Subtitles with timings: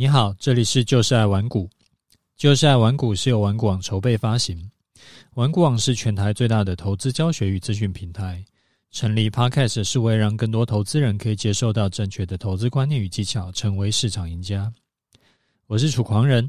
[0.00, 1.68] 你好，这里是就是爱玩股。
[2.36, 4.70] 就是爱玩股是由玩股网筹备发行，
[5.34, 8.44] 玩股网是全台最大的投资教学与资讯平台。
[8.92, 14.72] 成立 Podcast 是为让更多投资人可以接受到正确的投资观念与技巧，成为市场赢家。
[15.66, 16.48] 我是楚狂人，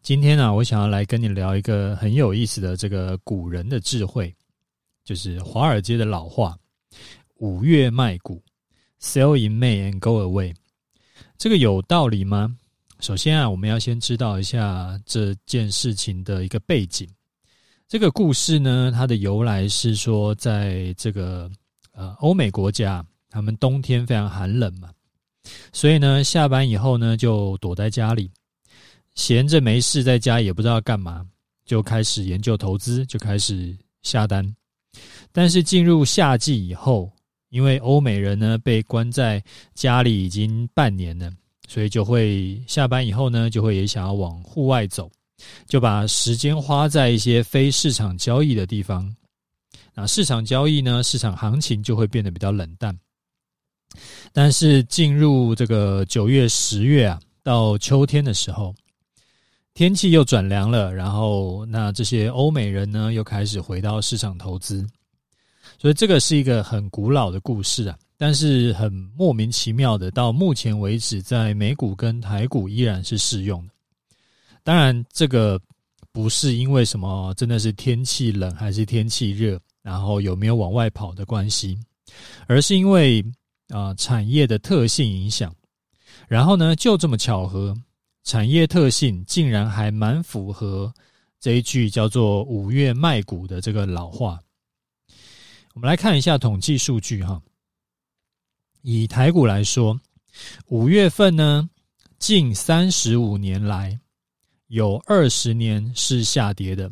[0.00, 4.32] 今天呢、啊，我想要来跟你聊一个很有意思的这个古人的智慧，
[5.04, 6.56] 就是华尔街的老话：
[7.38, 8.40] 五月卖股
[9.00, 10.54] ，Sell in May and go away。
[11.44, 12.56] 这个有道理吗？
[13.00, 17.06] 首先啊，我们要先知道一下这件事情的一个背景。
[17.86, 21.50] 这个故事呢，它的由来是说，在这个
[21.92, 24.88] 呃欧美国家，他们冬天非常寒冷嘛，
[25.70, 28.30] 所以呢，下班以后呢，就躲在家里，
[29.14, 31.26] 闲着没事，在家也不知道干嘛，
[31.66, 34.42] 就开始研究投资，就开始下单。
[35.30, 37.12] 但是进入夏季以后，
[37.54, 39.40] 因为欧美人呢被关在
[39.74, 41.30] 家里已经半年了，
[41.68, 45.08] 所以就会下班以后呢，就会也想要往户外走，
[45.68, 49.08] 就把时间花在一些非市场交易的地方。
[49.94, 52.92] 那市场交易呢，市场行情就会变得比较冷淡。
[54.32, 58.74] 但是进入这个九月、十月啊，到秋天的时候，
[59.74, 64.84] 天气又转凉了，然后那这些欧美人呢，又开始回到市场投资。
[65.78, 73.72] 所以这个是一个很古老的故事啊，但是很莫名其妙的，到目前为止，在美股跟台股依然是适用的。
[74.62, 75.60] 当然，这个
[76.10, 81.78] 不是因为什么真的是天气冷还是天气热，然后有没有往外跑的关系，
[82.46, 83.22] 而是因为
[83.68, 85.54] 啊、产业的特性影响。
[86.28, 87.76] 然后呢，就这么巧合，
[88.22, 90.90] 产业特性竟然还蛮符合
[91.40, 94.40] 这一句叫做“五月卖股”的这个老话。
[95.74, 97.42] 我们来看一下统计数据哈。
[98.82, 99.98] 以台股来说，
[100.68, 101.68] 五月份呢，
[102.20, 103.98] 近三十五年来
[104.68, 106.88] 有二十年是下跌的，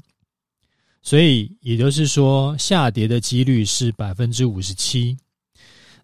[1.01, 5.17] 所以也就是说，下跌的几率是百分之五十七。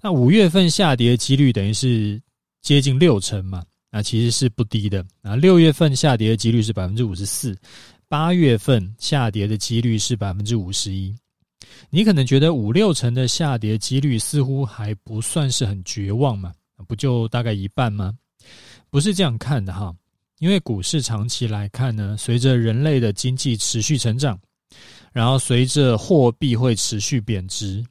[0.00, 2.22] 那五月份下跌的几率等于是
[2.62, 5.04] 接近六成嘛，那其实是不低的。
[5.22, 7.58] 啊，六月份下跌的几率是百分之五十四，
[8.06, 11.12] 八月份下跌的几率是百分之五十一。
[11.90, 16.52] 你可能觉得五六成的下跌几率似乎还不算是很绝望嘛？
[16.86, 18.16] 不就大概一半吗？
[18.90, 19.94] 不是这样看的哈，
[20.38, 24.38] 因为股市长期来看呢，随着人类的经济持续成长，
[25.12, 27.84] 然后随着货币会持续贬值，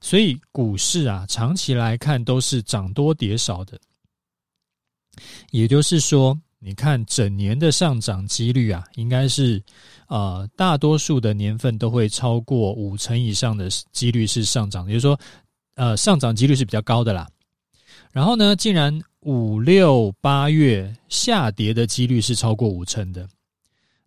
[0.00, 3.80] 所以股市啊长期来看都是涨多跌少的。
[5.50, 9.60] 也就是说，你看整年的上涨几率啊，应该是。
[10.08, 15.20] 呃，大多数的年份都会超过五成以上的几率是上涨，也就是说，
[15.76, 17.28] 呃，上涨几率是比较高的啦。
[18.10, 23.28] 然后呢，竟然五六八月下跌的几率是超过五成的，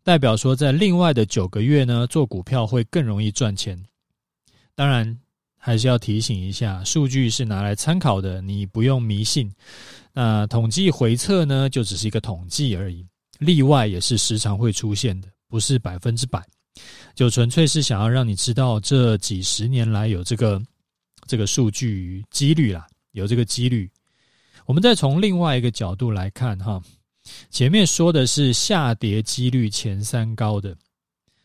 [0.03, 3.81] 代表说在另外的九个月呢，做股票会更容易赚钱。
[4.75, 5.17] 当然，
[5.57, 9.49] 还是要提醒一下，数据是拿来参考的，你不用迷信。
[10.13, 13.05] 那统计回测呢，就只是一个统计而已，
[13.39, 15.27] 例外也是时常会出现的。
[15.49, 16.43] 不是百分之百，
[17.13, 20.59] 就纯粹是想要让你知道这几十年来有这个
[21.27, 23.87] 这个数据几率啦，有这个几率。
[24.65, 26.81] 我们再从另外一个角度来看哈，
[27.51, 30.75] 前面说的是下跌几率前三高的，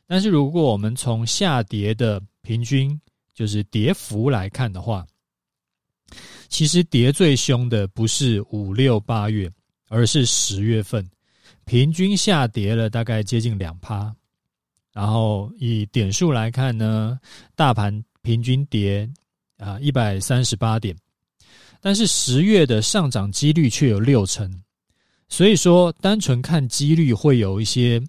[0.07, 2.99] 但是如果我们从下跌的平均
[3.35, 5.07] 就是跌幅来看的话，
[6.49, 9.51] 其实跌最凶的不是五六八月，
[9.89, 11.09] 而是十月份。
[11.65, 14.11] 平均下跌了大概接近两趴，
[14.93, 17.19] 然后以点数来看呢，
[17.55, 19.09] 大盘平均跌
[19.59, 20.97] 啊一百三十八点，
[21.81, 24.51] 但是十月的上涨几率却有六成，
[25.29, 28.03] 所以说单纯看几率会有一些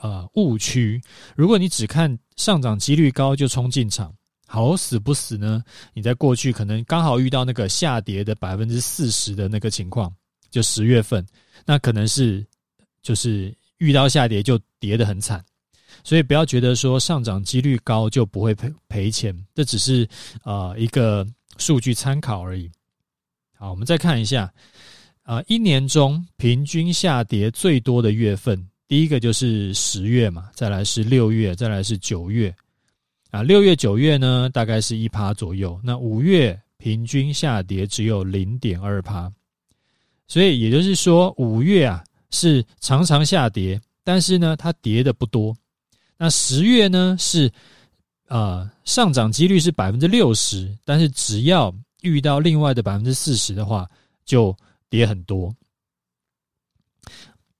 [0.00, 1.02] 呃误区。
[1.34, 4.14] 如果你只看上涨几率高就冲进场，
[4.50, 5.62] 好死不死呢？
[5.94, 10.12] 你在过去可能刚好遇到那个下跌的百分之四十的那个情况，
[10.50, 11.24] 就十月份，
[11.64, 12.44] 那可能是。
[13.02, 15.42] 就是遇到下跌就跌得很惨，
[16.04, 20.06] 所以不要觉得说上涨几率高就不会赔赔钱，这只是
[20.44, 21.26] 呃一个
[21.56, 22.70] 数据参考而已。
[23.56, 24.52] 好，我们再看一下，
[25.22, 32.54] 啊，一年中平均下跌最多的月份，第一个就是十月嘛，再来是六月，再来是九月，
[33.30, 39.32] 啊，六月九月呢大概是一趴左右，那五月平均下跌只有零点二趴，
[40.28, 42.04] 所以也就是说五月啊。
[42.32, 45.52] 是常常下跌，但是呢，它跌的不多。
[46.16, 47.50] 那十月呢是，
[48.28, 53.90] 呃，上涨几率是百分之六十，但是只要遇到另外的百分之四十的话，
[54.24, 54.56] 就
[54.88, 55.52] 跌很多。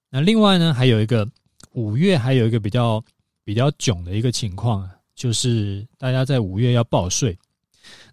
[0.08, 1.28] 那另外呢，还有一个
[1.72, 3.04] 五月还有一个比较
[3.42, 7.38] 比较囧的一个情况啊，就是大家在五月要报税。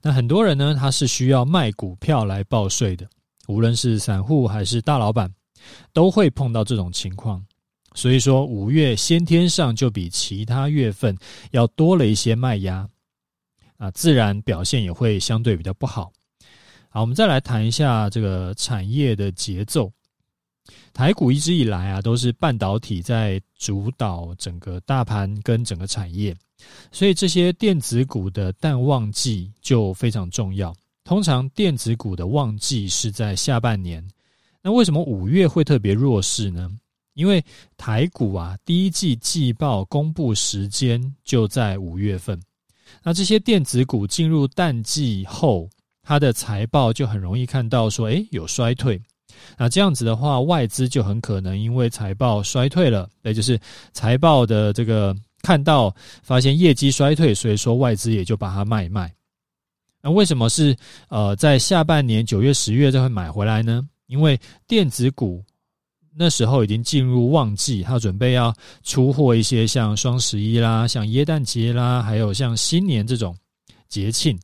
[0.02, 3.08] 那很多人呢，他是需要卖股票来报税的，
[3.48, 5.34] 无论是散户还是大老板，
[5.94, 7.42] 都会碰到这种情况。
[7.96, 11.18] 所以说，五月先天上就比其他月份
[11.52, 12.86] 要多了一些卖压，
[13.78, 16.12] 啊，自然表现也会相对比较不好。
[16.90, 19.90] 好，我们再来谈一下这个产业的节奏。
[20.92, 26.36] 台股一直以来啊，都是半导体在主导整个大盘跟整个产业。
[26.92, 30.76] 所以这些电子股的淡旺季就非常重要。
[31.04, 34.06] 通常电子股的旺季是在下半年。
[34.62, 36.70] 那为什么五月会特别弱势呢？
[37.14, 37.44] 因为
[37.78, 42.38] 台股啊，第一季季报公布时间就在五月份。
[43.02, 45.70] 那这些电子股进入淡季后，
[46.04, 49.02] 它的财报就很容易看到说，诶，有衰退。
[49.58, 53.58] 那这样子的话，外资就很可能因为财报衰退了，也就是
[53.94, 55.16] 财报的这个。
[55.42, 59.14] 看到发现业绩衰退，所以说外资也就把它卖一卖。
[60.02, 60.76] 那为什么是
[61.10, 63.88] 呃在下半年九月、十月才会买回来呢？
[64.08, 65.44] 因为电子股
[66.16, 68.54] 那时候已经进入旺季，它准备要
[68.84, 73.36] 出货一些像双十一啦、像耶诞节啦，还有像新年这种
[73.88, 74.38] 节庆。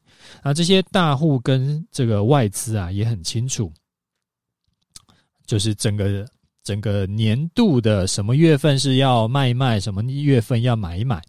[0.44, 3.72] 那这些大户跟这个外资啊也很清楚，
[5.46, 6.26] 就是整个。
[6.64, 11.22] 整个年度的什么月份是要卖一卖，什么一月份要买一买，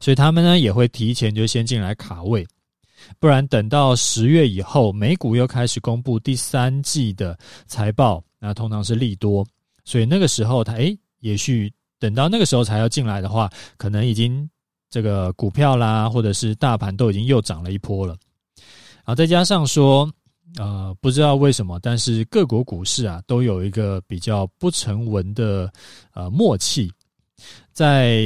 [0.00, 2.46] 所以他们呢也会提前就先进来卡位，
[3.18, 9.46] 不然等到十月以后，美股又开始公布第三季的财报，那通常是利多，
[9.84, 14.48] 所以那个时候他诶，也许等到那个时候才要进来的话，可能已经
[14.90, 18.14] 这个股票啦，或者是大盘都已经又涨了一波了，
[18.96, 20.10] 然后，再加上说。
[20.58, 25.70] 呃，不知道为什么，但是各国股市啊都有一个比较不成文的
[26.14, 26.90] 呃默契，
[27.72, 28.22] 在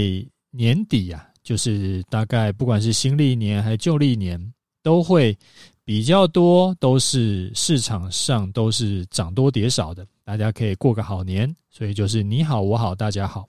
[0.50, 4.38] 年底啊，就是大概不管是新历年还是旧历年，
[4.82, 5.36] 都会
[5.82, 13.48] 比较多，都是市场上都是涨多跌少的，大家可以过个好年，所以就是你好我好大家好。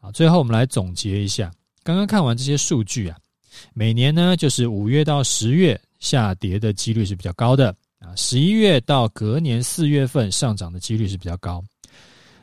[0.00, 1.52] 好，最后我们来总结一下，
[1.84, 3.18] 刚刚看完这些数据啊，
[3.74, 5.78] 每年呢就是五月到十月。
[6.00, 11.62] 下跌的几率是比较高的啊，十一月到隔年四月份上涨的几率是比较高。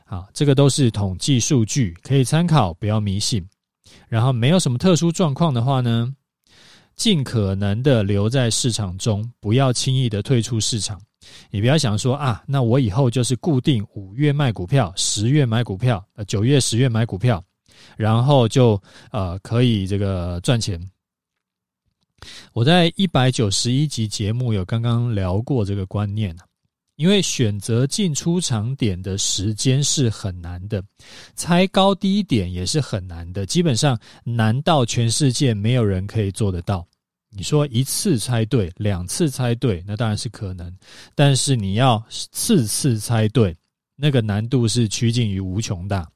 [0.05, 3.45] 好，这个都是统计数据，可以参考，不要迷信。
[4.07, 6.13] 然后没有什么特殊状况的话呢，
[6.95, 10.97] 尽可能的留在市场中，不要轻易的退出市场。
[11.49, 17.43] 你不要想说啊，那我以后就是固定五月卖股票，十月买股票，呃，九月、十月买股票，
[17.97, 18.81] 然后就
[19.11, 20.79] 呃可以这个赚钱。
[22.53, 26.35] 我在一百九十一集节目有刚刚聊过这个观念，
[26.95, 30.83] 因为选择进出场点的时间是很难的，
[31.35, 36.85] 猜高低点也是很难的，基本上难到全世界没有人可以做得到。
[37.29, 40.75] 你说一次猜对，两次猜对，那当然是可能，
[41.13, 43.55] 但是你要次次猜对，
[43.95, 46.09] 那个难度是趋近于无穷大。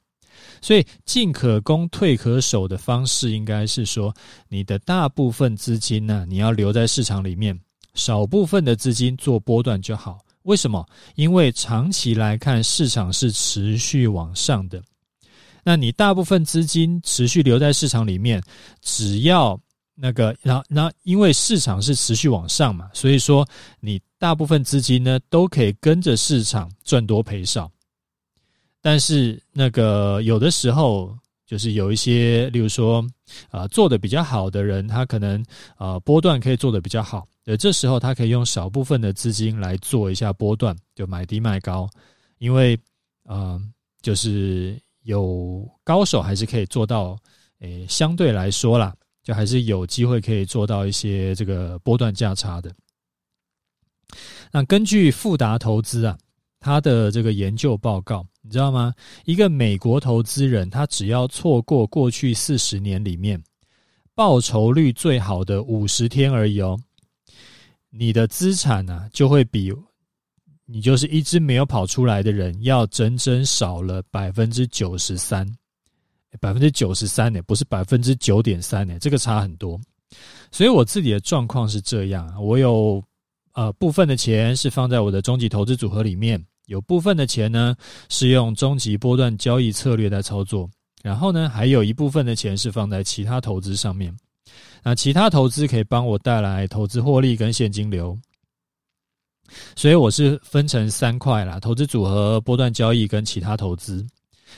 [0.62, 4.14] 所以，进可攻，退可守的方式，应该是说，
[4.48, 7.58] 你的大部分资金呢，你要留在市场里面，
[7.94, 10.18] 少部分的资金做波段就好。
[10.44, 10.88] 为什么？
[11.16, 14.82] 因为长期来看，市场是持续往上的。
[15.64, 18.42] 那你大部分资金持续留在市场里面，
[18.80, 19.60] 只要
[19.94, 23.46] 那个，那那因为市场是持续往上嘛，所以说
[23.80, 27.70] 你大部分资金呢，都可以跟着市场赚多赔少。
[28.82, 33.02] 但是那个有的时候，就是有一些，例如说，
[33.48, 35.42] 啊、做的比较好的人，他可能
[35.76, 41.88] 啊、波段可以做的比较好，呃，这时候他可以用少部分的资金来做一下波段，就买低卖高，
[42.38, 42.76] 因为
[43.24, 43.60] 啊、
[44.00, 47.16] 就是有高手还是可以做到，
[47.60, 52.74] 诶，相对来说啦，就还是有机会可以做到一些这个波段价差的。
[54.50, 56.18] 那根据富达投资啊。
[56.62, 58.94] 他的这个研究报告，你知道吗？
[59.24, 63.42] 一个美国投资人，他只要错过过去四十年里面
[64.14, 66.78] 报酬率最好的五十天而已哦，
[67.90, 69.74] 你的资产呢、啊，就会比
[70.64, 75.44] 你就是一只没有跑出来的人要整整少了百分之九十三，
[76.38, 79.80] 百分之九十三呢，不是百分之九点三呢，这个差很多。
[80.52, 83.02] 所以我自己的状况是这样，我有
[83.54, 86.40] 呃部分的钱是放在我的终极投资组合里面。
[86.72, 87.76] 有部分的钱呢，
[88.08, 90.66] 是用终极波段交易策略在操作，
[91.02, 94.10] 然后呢，还有一部分的钱是放在其他投资上面。
[94.82, 98.18] 那其他投资可以帮我带来投资获利跟现金流。
[99.76, 104.06] 所以我是分成三块啦：投资组合、波段交易跟其他投资。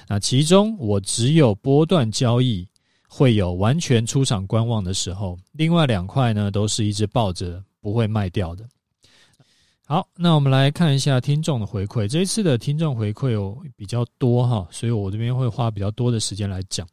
[0.06, 2.64] 那其中我只有波段交易
[3.09, 8.64] 会有完全出场观望的时候，另外两块呢都是一直抱着不会卖掉的。
[9.87, 12.09] 好，那我们来看一下听众的回馈。
[12.09, 16.88] 这一次的听众回馈哦比较多哈，所以我这边会花比较多的时间来讲。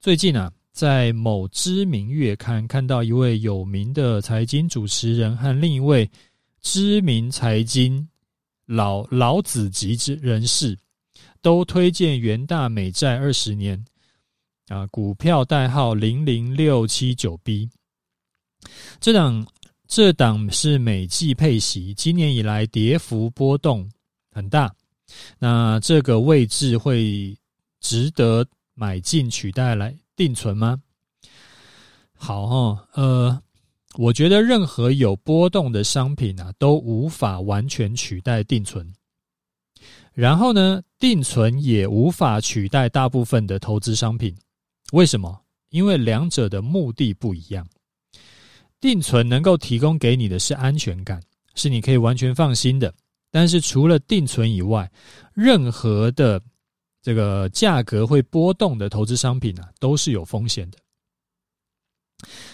[0.00, 6.10] 最近啊，在某知名月刊看到一位有名的财经主持人和另一位
[6.60, 8.04] 知名财经
[8.66, 10.76] 老老子级之人士，
[11.40, 13.82] 都推荐元大美债二十年
[14.66, 17.70] 啊，股票代号零零六七九 B。
[18.98, 19.46] 这档。
[19.88, 23.88] 这档是美季配息，今年以来跌幅波动
[24.30, 24.74] 很大。
[25.38, 27.36] 那这个位置会
[27.80, 30.80] 值得买进取代来定存吗？
[32.12, 33.42] 好哈，呃，
[33.94, 38.92] 我觉得任何有波动的商品啊，都无法完全取代定存。
[40.12, 44.34] 然后呢，定存也无法取代大部分的投资商品。
[44.92, 45.42] 为什么？
[45.70, 47.66] 因为两者的目的不一样。
[48.80, 51.20] 定存能够提供给你的是安全感，
[51.54, 52.92] 是你可以完全放心的。
[53.30, 54.90] 但是除了定存以外，
[55.34, 56.40] 任何的
[57.02, 60.78] 这个价格会波动的投资商品啊，都是有风险的。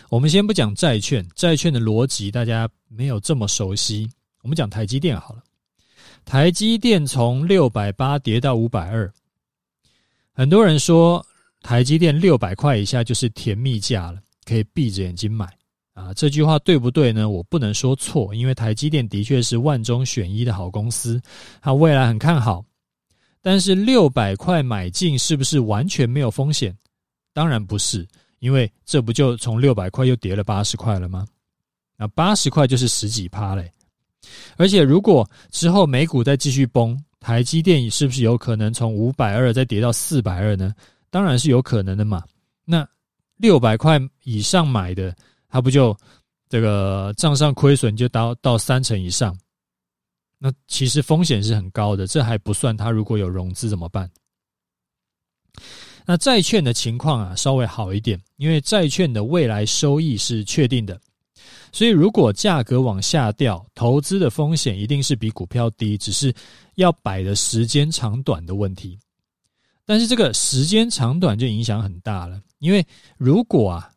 [0.09, 4.11] 我们先不讲债券，债券的逻辑大家没有这么熟悉。
[4.43, 5.43] 我们讲台积电好了，
[6.25, 9.13] 台积电从六百八跌到五百二，
[10.33, 11.25] 很多人说
[11.63, 15.49] 台积电六百块以下就是甜蜜价了，可以闭着眼睛买。
[15.95, 17.29] 啊，这句话对不对呢？
[17.29, 21.21] 我不能说错，因为台积电的确是万中选一的好公司，
[21.61, 22.65] 它未来很看好。
[23.43, 26.75] 但是六百块买进是不是完全没有风险？
[27.35, 28.09] 当然不是，
[28.39, 31.27] 因为这不就从六百块又跌了八十块了吗？
[31.99, 33.71] 那八十块就是十几趴嘞。
[34.57, 40.75] 而且如果之后美股再继续崩，台积电是不是有可能从五百二再跌到四百二呢？
[41.11, 42.25] 当然是有可能的嘛。
[42.65, 42.89] 那
[43.37, 45.15] 六百块以上买的。
[45.53, 45.95] 他不就
[46.49, 49.39] 这个账上亏损就到到三成以上，
[50.39, 52.07] 那其实风险是很高的。
[52.07, 54.11] 这还不算他如果有融资怎么办？
[56.07, 60.99] 那债券的情况啊稍微好一点，因为债券的未来收益是确定的，
[61.71, 66.35] 所以如果价格往下掉，投资的风险一定是比股票低，只是
[66.77, 68.99] 要摆的时间长短的问题。
[69.85, 72.83] 但是这个时间长短就影响很大了，因为
[73.19, 73.91] 如果啊。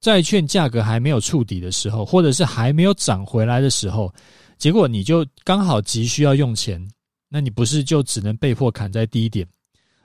[0.00, 4.12] 债券价格还没有触底的时候，或者是还没有涨回来的时候，
[4.56, 6.80] 结果你就刚好急需要用钱，
[7.28, 9.46] 那你不是就只能被迫砍在低点？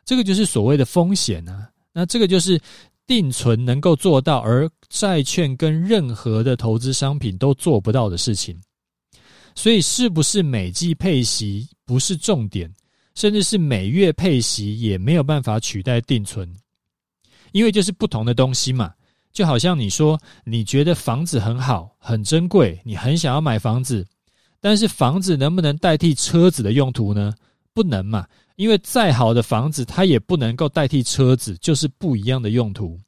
[0.06, 1.70] 这个就是所谓的风险啊。
[1.94, 2.60] 那这个就是
[3.06, 8.60] 定存能够做到，而债券跟任何的投资商品都做不到的事情。
[9.56, 12.68] 所以，是不是每季配息不是重点，
[13.14, 16.52] 甚至是每月配息也没有办法取代定存，
[17.52, 18.92] 因为就是不同的东西嘛。
[19.34, 24.06] 就好像你说，你觉得房子很好，很珍贵，你很想要买房子，
[24.62, 27.34] 但是房子能不能代替车子的用途呢？
[27.74, 33.00] 不能嘛，因为再好的房子，它也不能够代替车子，就是不一样的用途。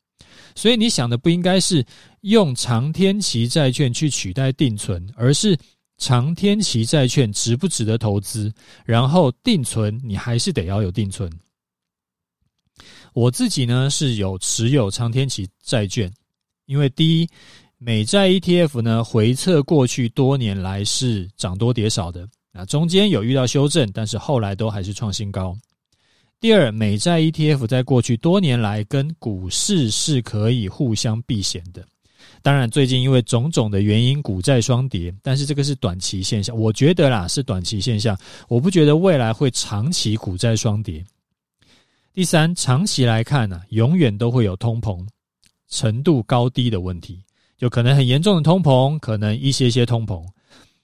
[0.56, 1.86] 所以你想的不应该是
[2.22, 5.56] 用长天期债券去取代定存，而是
[6.00, 8.52] 长天期债券值不值得投资，
[8.84, 11.30] 然后定存你还是得要有定存。
[13.16, 16.12] 我自己呢是有持有长天期债券，
[16.66, 17.30] 因为第一，
[17.78, 25.58] 美债 ETF 呢回测过去多年来是涨多跌少的，那中间有遇到修正，但是后来都还是创新高。
[26.42, 31.88] 第二，美债 ETF 在过去多年来跟股市是可以互相避险的，
[32.42, 38.20] 当然最近因为种种的原因股债双跌，但是这个是短期现象，我觉得啦是短期现象，
[38.50, 41.02] 我不觉得未来会长期股债双跌。
[42.16, 45.06] 第三，长期来看呢、永远都会有通膨
[45.68, 47.22] 程度高低的问题，
[47.58, 50.26] 就可能很严重的通膨，可能一些些通膨，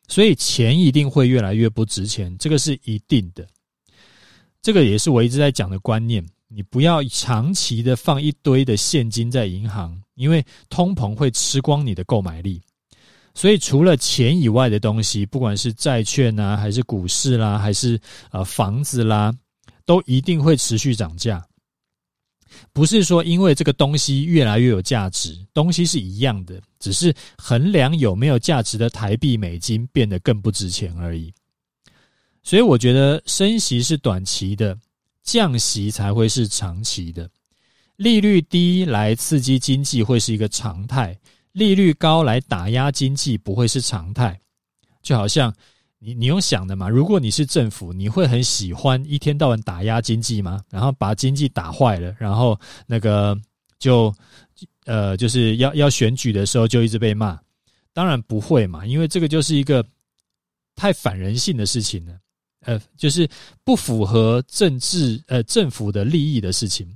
[0.09, 3.47] 所以钱一定会越来越不值钱，这个是一定的。
[4.61, 12.61] 这个也是我一直在讲的观念，你不要长期的放一堆的现金在银行，因为通膨会吃光你的购买力。
[13.33, 17.97] 所以除了钱以外的东西，不管是债券啊，还是股市啦，还是
[18.31, 19.33] 呃房子啦。
[19.85, 21.45] 都一定会持续涨价，
[22.73, 31.33] 不是说因为这个东西越来越有价值，东西是一样的，只是衡量有没有价值的台币、美金变得更不值钱而已。
[32.43, 34.77] 所以我觉得升息是短期的，
[35.23, 37.29] 降息才会是长期的。
[37.97, 41.15] 利率低来刺激经济会是一个常态，
[41.51, 44.39] 利率高来打压经济不会是常态。
[45.03, 45.53] 就好像
[46.03, 46.89] 你你用想的嘛？
[46.89, 50.59] 如果你是政府，你会很喜欢一天到晚打压经济吗？
[50.71, 53.37] 然后把经济打坏了，然后那个
[53.77, 54.11] 就
[54.85, 57.39] 呃，就是要要选举的时候就一直被骂？
[57.93, 59.85] 当然不会嘛，因为这个就是一个
[60.75, 62.17] 太反人性的事情了，
[62.65, 63.29] 呃，就是
[63.63, 66.91] 不符合政治呃政府的利益的事情。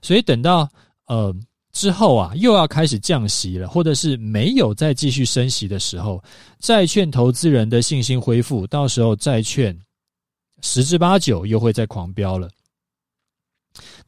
[0.00, 0.70] 所以等到
[1.06, 1.34] 呃。
[1.78, 6.20] 之后啊，又要开始降息了，或者是没有再继续升息的时候，
[6.58, 9.78] 债券投资人的信心恢复，到时候债券
[10.60, 12.50] 十之八九又会再狂飙了。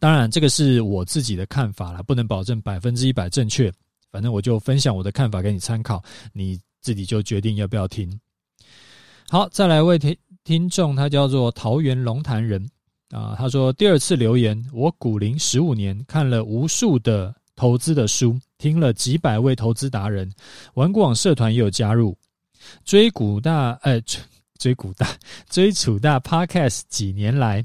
[0.01, 3.73] 当然，这个是我自己的看法了，不能保证百分之一百正确。
[4.11, 8.11] 反正我就分享我的看法给你参考，你自己就决定要不要听。
[9.29, 12.69] 好，再来一位听听众，他叫做桃园龙潭人
[13.11, 17.33] 啊，他说第二次留言，我股龄十五年，看了无数的。
[17.61, 20.33] 投资的书，听了几百位投资达人，
[20.73, 22.17] 玩股网社团也有加入，
[22.87, 24.19] 追股大，呃，追
[24.59, 25.07] 追股大，
[25.51, 27.63] 追楚大 Podcast 几年来，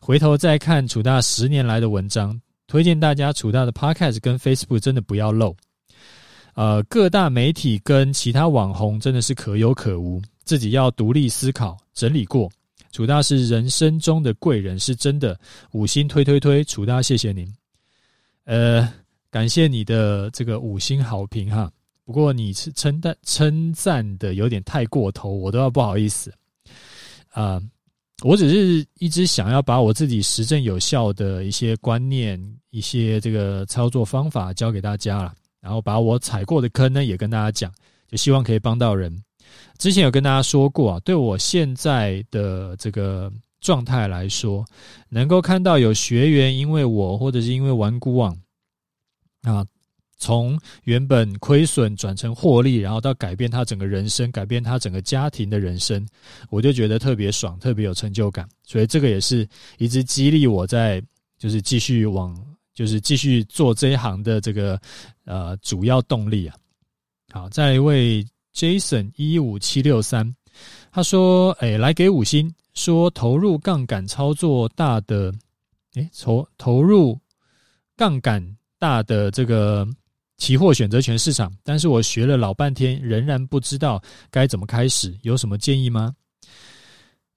[0.00, 5.56] 回头再看楚大十年来的文章，推荐大家楚大的 Podcast 跟 Facebook 真的不要漏，
[6.52, 12.50] 呃，各大媒体跟其他网红真的是可有可无，自己要独立思考，整理过，
[12.92, 17.50] 楚大是人生中的贵人，是真的，五星推推推，楚大谢谢您，
[18.44, 18.92] 呃。
[19.32, 21.72] 感谢你的这个五星好评哈，
[22.04, 26.30] 不过你是称赞称赞的有点太过头，我都要不好意思
[27.30, 27.58] 啊。
[28.22, 37.72] 我只是一直想要把我自己实证有效的一些观念、一些这个操作方法教给大家了，然后把我踩过的坑呢也跟大家讲，
[38.06, 39.18] 就希望可以帮到人。
[39.78, 44.62] 之前有跟大家说过啊，对我现在的这个状态来说，
[45.08, 48.36] 能够看到有学员因为我或者是因为玩股网。
[49.42, 49.66] 啊，
[50.18, 56.06] 从原本亏损转成获利，然后到改变他整个人生，改变他整个家庭的人生，
[56.48, 58.48] 我就觉得特别爽，特别有成就感。
[58.62, 61.02] 所以这个也是一直激励我在
[61.38, 62.40] 就是继续往
[62.72, 64.80] 就是继续做这一行的这个
[65.24, 66.56] 呃主要动力啊。
[67.32, 68.24] 好，再一位
[68.54, 70.32] Jason 一五七六三，
[70.92, 75.34] 他说：“哎，来给五星，说投入杠杆操作大的，
[75.94, 77.18] 哎，投投入
[77.96, 79.86] 杠杆。”大的这个
[80.38, 86.12] 期货选择权市场，但是我学了老半天，仍然不知道该怎么开始，有什么建议吗？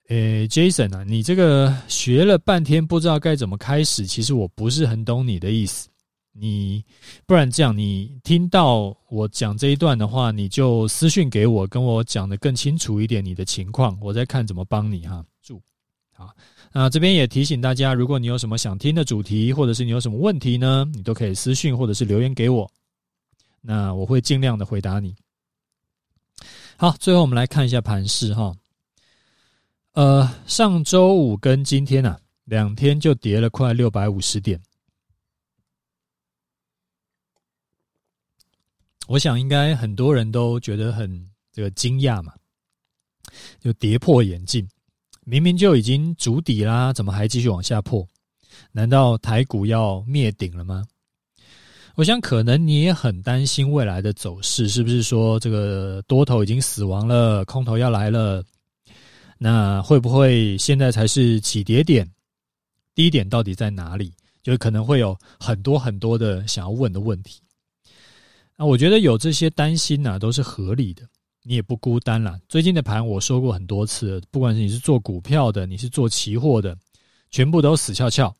[0.07, 5.87] 诶，Jason 啊，你这个学了半天不知道该怎么开始，其实我不是很懂你的意思。
[6.31, 6.83] 你
[7.27, 15.23] 不然这样，你听到我讲这一段的话，你就私讯给我，跟我讲得更清楚一点你的情况，我再看怎么帮你哈。
[15.43, 15.61] 祝
[16.11, 16.33] 好。
[16.77, 22.69] 那这边也提醒大家，如果你有什么想听的主题，或者是你有什么问题呢，你都可以私信或者是留言给我，
[23.61, 25.15] 那我会尽量的回答你。
[26.75, 28.53] 好，最后我们来看一下盘势哈。
[29.93, 34.61] 呃，上周五跟今天啊，两天就跌了快六百五十点，
[39.07, 42.33] 我想应该很多人都觉得很这个惊讶嘛，
[43.61, 44.67] 就跌破眼镜。
[45.25, 48.07] 明明就已经筑底啦，怎么还继续往下破？
[48.71, 50.85] 难道台股要灭顶了吗？
[51.95, 58.43] 我想可能你也很担心未来的走势，是不是说这个多头已经死亡了，空头要来了？
[59.37, 62.09] 那会不会现在才是起跌点？
[62.93, 64.13] 低点到底在哪里？
[64.43, 67.41] 就可能会有很多很多的想要问的问题。
[68.55, 71.01] 那我觉得有这些担心呢，都是合理的。
[71.47, 72.39] 你也不孤单啦。
[72.49, 76.75] 最近的盘我说过很多次，不管是你是做股票的，你是做期货的，
[77.29, 78.35] 全部都死翘翘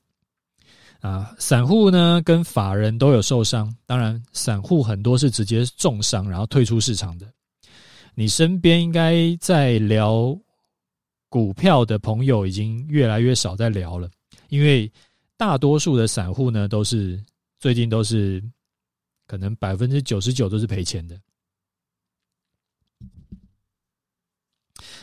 [1.02, 1.36] 啊！
[1.38, 7.32] 散户呢跟法人都有受伤，当然散户很多是直接重伤，然后退出市场的。
[8.16, 10.36] 你身边应该在聊
[11.30, 14.10] 股票的朋友已经越来越少在聊了，
[14.50, 14.92] 因为
[15.38, 17.24] 大多数的散户呢都是
[17.60, 18.44] 最近都是
[19.28, 21.16] 可能百分之九十九都是赔钱的。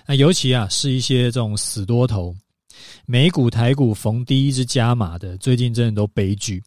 [0.06, 2.34] 那尤其啊，是一些这种死多头，
[3.06, 6.62] 美股、台股逢低一直加码的，最近真的都悲剧。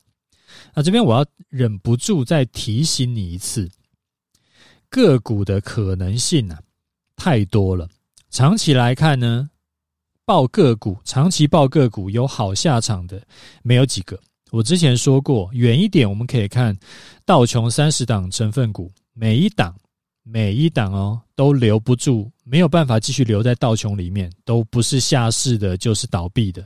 [0.74, 3.70] 那这边我要忍不住再提醒你一次，
[4.90, 6.60] 个股的可能性啊
[7.16, 7.88] 太多了。
[8.30, 9.50] 长期来看呢，
[10.24, 13.22] 抱个股，长期抱个股有好下场的
[13.64, 14.20] 没有几个。
[14.52, 16.78] 我之前说过，远一点我们可以看
[17.26, 19.76] 道琼三十档成分股，每一档。
[20.28, 26.66] 每一档哦都留不住，没有办法继续留在道琼里面，都不是下市的，就是倒闭的。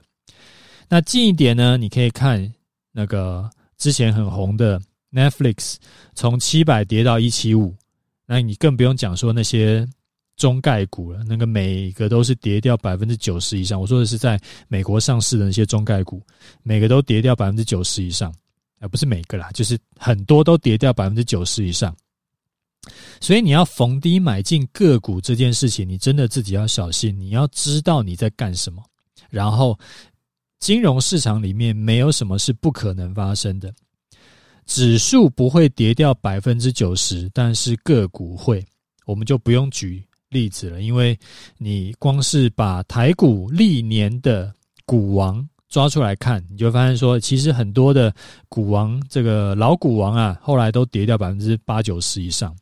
[0.88, 1.76] 那近一点呢？
[1.76, 2.52] 你可以看
[2.94, 5.76] 那个之前很红的 Netflix，
[6.16, 7.76] 从七百跌到一七五，
[8.26, 9.86] 那你更不用讲说那些
[10.38, 13.80] 中概股了，那个每个都是跌掉百分之九十以上。
[13.80, 16.24] 我说的是在美国上市的那些中概股，
[16.64, 18.34] 每个都跌掉百分之九十以上，
[18.80, 21.94] 而不是每个啦，就是很多都跌掉百分之九十以上。
[23.20, 27.18] 所以你要逢低买进个股这件事情，你真的自己要小心。
[27.20, 28.82] 你要知道你在干什么。
[29.30, 29.78] 然后，
[30.60, 33.74] 金融市场里面没有什么是不可能发生的。
[34.66, 38.66] 指数不会跌掉百分之九十，但是个股会。
[39.06, 40.04] 我们就不用举。
[40.30, 41.18] 例子了，因为
[41.58, 44.54] 你光是把台股历年的
[44.86, 48.14] 股王抓出来看，你就发现说，其实很多的
[48.48, 52.56] 股王，这个老股王啊，后来都跌掉百分之八九十以上。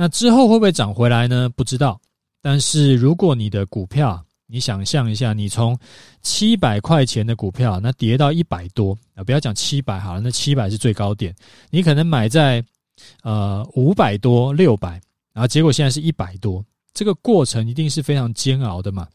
[0.00, 1.46] 那之后会不会涨回来呢？
[1.50, 2.00] 不知道。
[2.40, 5.78] 但是如果你的股票，你想象一下，你从
[6.22, 11.36] 七百块钱的股票，那跌到一百多啊，不要讲七百好了，那七百是最高点，
[11.68, 12.64] 你可能买在
[13.22, 14.92] 呃五百多六百。
[15.34, 19.06] 然后结果现在是一百多，这个过程一定是非常煎熬的嘛。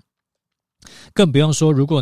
[1.13, 1.99] 更不用说，如果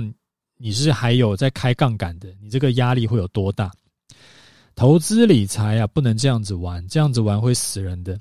[0.57, 3.71] 你是还有在开杠杆的，你这个压力会有多大？
[4.75, 8.19] 投资理财啊，不能这样子玩，这样子玩会死人的。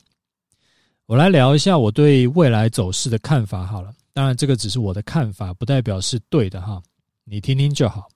[1.06, 6.82] 我来聊一下我对未来走势的看法好了，当然这个只是我的看法，不代表是对的哈，
[7.24, 8.08] 你听听就好。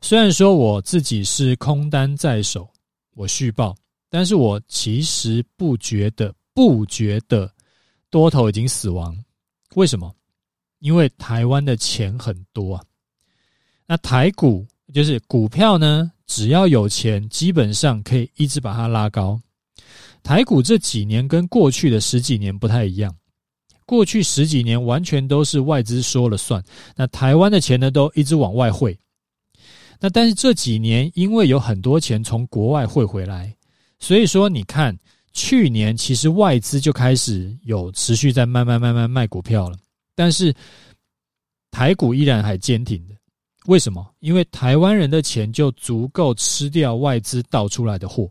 [0.00, 2.68] 虽然说我自己是空单在手，
[3.14, 3.74] 我续报，
[4.08, 6.34] 但是我其实不觉得。
[6.54, 7.50] 不觉得
[8.10, 9.16] 多头已经死亡，
[9.74, 10.14] 为什么？
[10.80, 12.84] 因为台湾的钱很多啊。
[13.86, 19.40] 那台股就是股票呢，只要有钱，基本上可以一直把它拉高。
[20.22, 23.14] 台股这几年跟过去的十几年不太一样，
[23.86, 26.62] 过去十几年完全都是外资说了算，
[26.96, 28.98] 那台湾的钱呢都一直往外汇。
[30.00, 33.54] 那但是这几年因为有很多钱从国外汇回来，
[33.98, 34.96] 所以说你看。
[35.34, 39.78] 去年其实外资就开始有持续在慢慢慢慢卖股票了，
[40.14, 40.54] 但是
[41.70, 43.14] 台股依然还坚挺的。
[43.64, 44.06] 为什么？
[44.20, 48.30] 因为台湾人的钱就足够吃掉外资倒出来的货。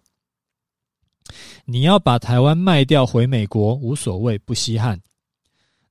[1.65, 4.99] 你要把台湾卖掉回美国无所谓，不稀罕。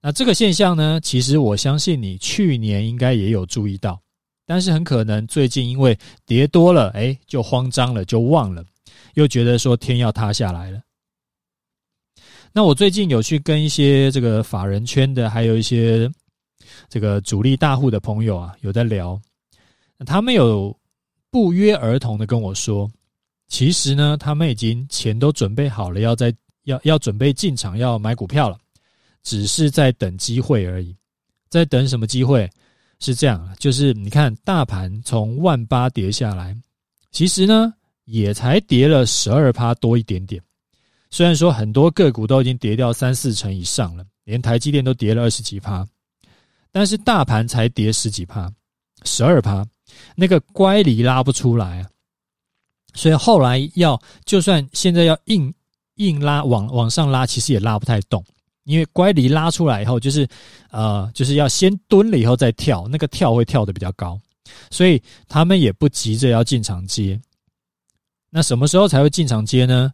[0.01, 4.01] 那这个现象呢，其实我相信你去年应该也有注意到，
[4.47, 8.65] 但是很可能最近因为跌多了，哎，就慌张了，就忘了，
[9.15, 10.81] 又觉得说天要塌下来了。
[12.53, 16.11] 那我最近有去跟一些这个法人圈的，还有一些
[16.89, 19.21] 这个主力大户的朋友啊，有在聊。
[20.07, 20.75] 他们有
[21.31, 22.91] 不约而同的跟我说，
[23.51, 26.35] 其实呢，他们已经钱都准备好了，要在
[26.65, 28.57] 要要准备进场要买股票了，
[29.23, 30.97] 只是在等机会而已。
[31.51, 32.49] 在等什么机会？
[33.01, 36.57] 是这样，就是你看大盘从万八跌下来，
[37.11, 37.73] 其实呢，
[38.05, 40.41] 也才跌了十二趴多一点点。
[41.11, 45.85] 虽然说很多个股都已经跌掉三四成以上了，连台积电都跌了二十几趴，
[46.71, 48.49] 但是大盘才跌十几趴，
[49.05, 49.67] 十二趴，
[50.15, 51.91] 那个乖离拉不出来啊。
[52.95, 55.53] 所以后来要就算现在要硬
[55.97, 58.25] 硬拉往往上拉，其实也拉不太动，
[58.65, 60.27] 因为乖离拉出来以后，就是
[60.71, 64.21] 呃就是要先蹲了以后再跳，那个跳会跳得比较高，
[64.71, 67.21] 所以他们也不急着要进场接。
[68.31, 69.93] 那什么时候才会进场接呢？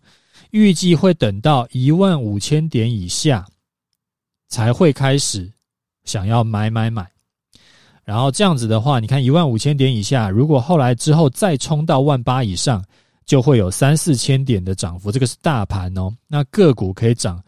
[0.51, 3.45] 预计会等到一万五千点以下
[4.49, 5.51] 才会开始
[6.05, 7.11] 想要买买买，
[8.07, 12.83] 然后这样子的话，你看一万五千点以下，如果后来之后再冲到万八以上，
[13.25, 16.09] 就会有三四千点的涨幅，这个是大盘哦。
[16.29, 17.43] 那个股可以涨，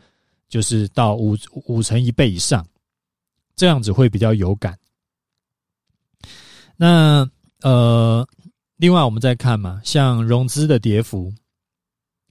[0.48, 2.66] 就是到五五成一倍以上，
[3.54, 4.76] 这样子会比较有感。
[6.76, 7.24] 那
[7.62, 8.26] 呃，
[8.76, 11.32] 另外我们再看嘛，像融资的跌幅。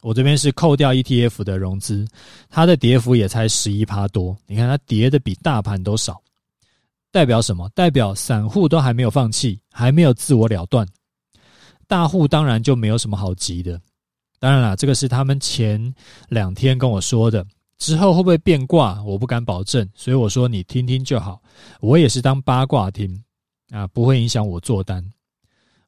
[0.01, 2.05] 我这边是扣掉 ETF 的融资，
[2.49, 4.37] 它的跌幅也才十一趴多。
[4.45, 6.21] 你看它跌的比大盘都少，
[7.11, 7.69] 代表什么？
[7.75, 10.87] 代表散户都还没有放弃，还没有自我了断。
[11.87, 13.79] 大户当然就没有什么好急的。
[14.39, 15.93] 当然啦，这个是他们前
[16.29, 17.45] 两天跟我说的，
[17.79, 19.87] 之后会不会变卦，我不敢保证。
[19.95, 21.41] 所以我说你听听就好，
[21.79, 23.23] 我也是当八卦听
[23.71, 25.03] 啊，不会影响我做单。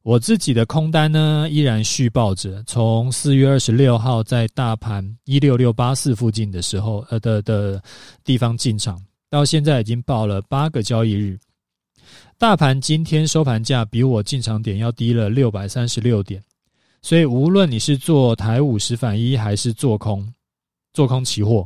[0.02, 2.62] 我自己的空单呢，依然续报着。
[2.64, 7.80] 从四月二十六号在大盘一六六八四附近的时候，呃的的
[8.24, 8.98] 地方进场，
[9.30, 11.38] 到现在已经报了八个交易日。
[12.36, 16.42] 大盘今天收盘价比我进场点要低了六百三十六点，
[17.00, 20.34] 所以无论你是做台五十反一还是做空，
[20.92, 21.64] 做空期货，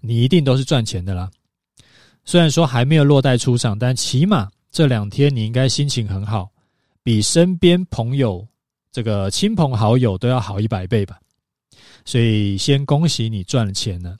[0.00, 1.28] 你一定都是赚钱的啦。
[2.24, 6.48] 虽然说还没有落袋出场，但起码这两天你应该心情很好。
[7.02, 8.46] 比身边朋友、
[8.92, 11.18] 这个亲朋好友都要好一百倍吧，
[12.04, 14.16] 所以先恭喜你赚了钱了。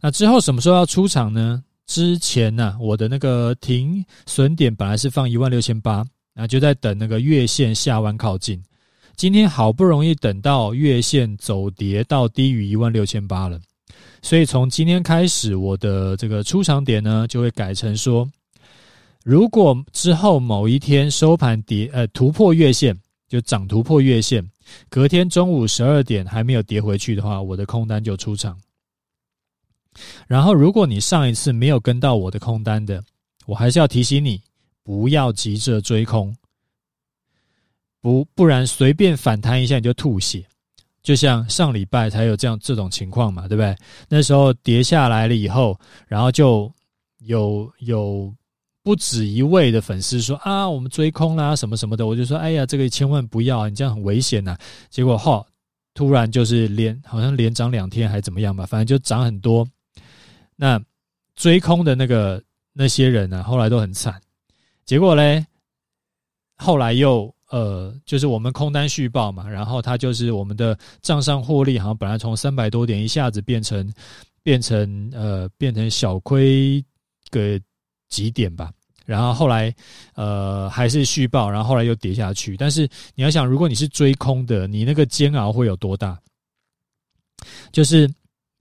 [0.00, 1.62] 那之后什么时候要出场呢？
[1.86, 6.04] 之前呢、啊，我的那个停损点本来是放一万六千八，
[6.34, 8.60] 那就在等那个月线下弯靠近。
[9.14, 13.58] 今天好不容易等到月线走跌到低于一万六千八了，
[14.20, 18.28] 所以从今天开始，我的这个出场点呢，就会改成说，
[19.24, 24.44] 如果之后某一天收盘跌，呃，突破月线，就涨突破月线，
[24.88, 28.58] 隔天中午十二点还没有跌回去的话，我的空单就出场。
[30.26, 33.02] 然后，如果你上一次没有跟到我的空单的，
[33.46, 34.40] 我还是要提醒你，
[34.82, 36.34] 不要急着追空，
[38.00, 40.44] 不不然随便反弹一下你就吐血。
[41.02, 43.76] 就像上礼拜才有这样这种情况嘛，对不对？
[44.08, 45.78] 那时候跌下来了以后，
[46.08, 46.68] 然后就
[47.18, 48.34] 有有
[48.82, 54.58] 不止一位的粉丝说啊，我们追空啦什么什么的，我就说哎呀，这个千万不要，啊你这样很危险呐。
[54.90, 55.46] 结果哈，
[55.94, 59.64] 突然就是连好像连涨两天还怎么样吧，反正就涨很多。
[60.56, 60.82] 那
[61.34, 62.42] 追空的那个
[62.72, 64.18] 那些人呢、后来都很惨。
[64.86, 65.44] 结果嘞，
[66.56, 73.92] 后来又呃，就是我们空单续报嘛，然后他就是我们的账上获利，好像本来从三百多点一下子变成
[74.42, 76.82] 变成呃变成小亏
[77.30, 77.60] 个
[78.08, 78.72] 几点吧。
[79.04, 79.74] 然后后来
[80.14, 82.56] 呃还是续报，然后后来又跌下去。
[82.56, 86.18] 但是你要想，如果你是追空的，你那个煎熬会有多大？
[87.70, 88.10] 就是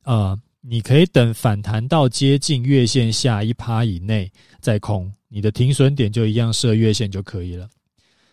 [0.04, 0.38] 呃。
[0.68, 7.70] 你可以等反弹到接近月线下一趴以内再空，你的停损点就一样设月线就可以了。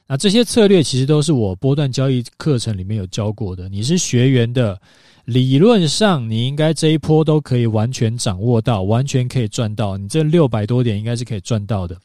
[0.06, 3.68] 那这些策略其实都是我波段交易课程里面有教过的。
[3.68, 4.80] 你是学员的，
[5.26, 9.98] 理论上你应该这一波都可以完全掌握到，完全可以赚到。
[9.98, 11.98] 你这六百多点应该是可以赚到的。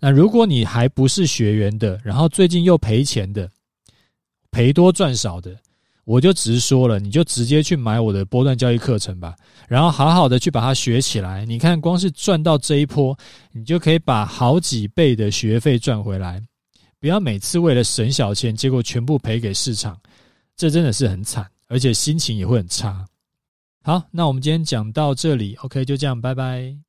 [0.00, 3.48] 那如果你还不是学员的，然后最近又赔钱的，
[4.50, 5.56] 赔多赚少的。
[6.04, 9.36] 我就直说了，你就直接去买我的波段交易课程吧，
[9.68, 11.44] 然后好好的去把它学起来。
[11.46, 13.16] 你看，光是赚到这一波，
[13.52, 16.42] 你就可以把好几倍的学费赚回来。
[16.98, 19.96] 不要每次为了省小钱，结果全部赔给市场，
[20.56, 23.04] 这真的是很惨，而且心情也会很差。
[23.82, 26.82] 好，那我们今天讲到这里，OK，就这样，拜拜。